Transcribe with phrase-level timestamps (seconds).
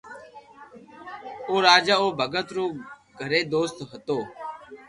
[1.47, 2.65] او راجا او ڀگت رو
[3.19, 4.19] گھرو دوست ھتو